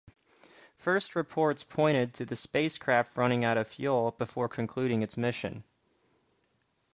[0.77, 5.63] First reports pointed to the spacecraft running out of fuel before concluding its mission.